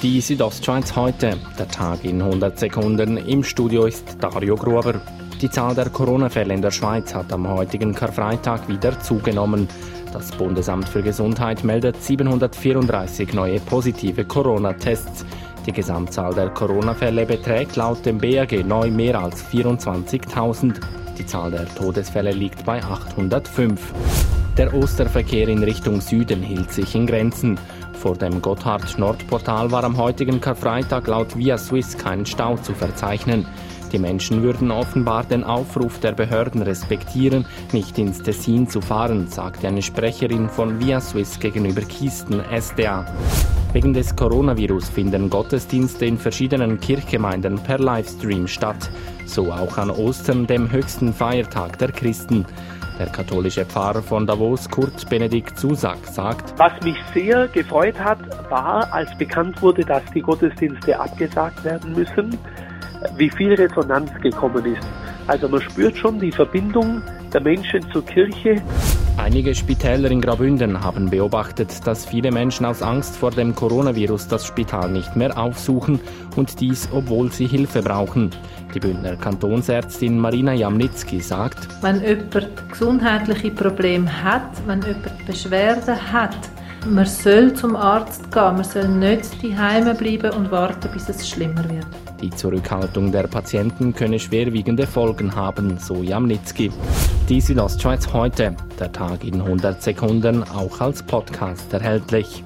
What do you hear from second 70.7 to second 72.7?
haben beobachtet, dass viele Menschen